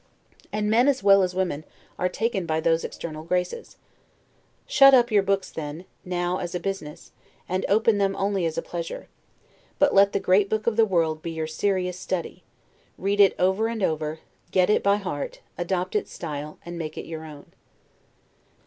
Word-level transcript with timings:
And 0.51 0.67
men, 0.67 0.87
as 0.87 1.03
well 1.03 1.21
as 1.21 1.35
women, 1.35 1.63
are 1.99 2.09
taken 2.09 2.47
by 2.47 2.59
those 2.59 2.83
external 2.83 3.23
graces. 3.23 3.77
Shut 4.65 4.95
up 4.95 5.11
your 5.11 5.21
books, 5.21 5.51
then, 5.51 5.85
now 6.03 6.39
as 6.39 6.55
a 6.55 6.59
business, 6.59 7.11
and 7.47 7.67
open 7.69 7.99
them 7.99 8.15
only 8.15 8.47
as 8.47 8.57
a 8.57 8.63
pleasure; 8.63 9.09
but 9.77 9.93
let 9.93 10.11
the 10.11 10.19
great 10.19 10.49
book 10.49 10.65
of 10.65 10.75
the 10.75 10.85
world 10.85 11.21
be 11.21 11.29
your 11.29 11.45
serious 11.45 11.99
study; 11.99 12.41
read 12.97 13.19
it 13.19 13.35
over 13.37 13.67
and 13.67 13.83
over, 13.83 14.17
get 14.49 14.71
it 14.71 14.81
by 14.81 14.95
heart, 14.95 15.41
adopt 15.55 15.95
its 15.95 16.11
style, 16.11 16.57
and 16.65 16.79
make 16.79 16.97
it 16.97 17.05
your 17.05 17.23
own. 17.23 17.51